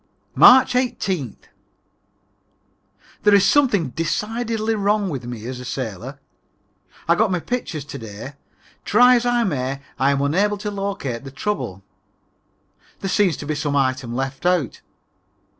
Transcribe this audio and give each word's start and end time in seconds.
March 0.33 0.73
18th. 0.73 1.47
There 3.21 3.35
is 3.35 3.45
something 3.45 3.89
decidedly 3.91 4.73
wrong 4.73 5.09
with 5.09 5.25
me 5.27 5.45
as 5.45 5.59
a 5.59 5.63
sailor. 5.63 6.19
I 7.07 7.13
got 7.13 7.29
my 7.31 7.39
pictures 7.39 7.85
to 7.85 7.99
day. 7.99 8.33
Try 8.83 9.13
as 9.15 9.27
I 9.27 9.43
may, 9.43 9.79
I 9.99 10.09
am 10.09 10.23
unable 10.23 10.57
to 10.57 10.71
locate 10.71 11.23
the 11.23 11.29
trouble. 11.29 11.83
There 13.01 13.09
seems 13.11 13.37
to 13.37 13.45
be 13.45 13.53
some 13.53 13.75
item 13.75 14.15
left 14.15 14.43
out. 14.43 14.81